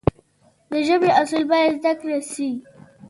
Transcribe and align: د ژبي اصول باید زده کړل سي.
د 0.69 0.71
ژبي 0.87 1.09
اصول 1.21 1.43
باید 1.51 1.71
زده 1.81 1.91
کړل 1.99 2.21
سي. 2.33 2.49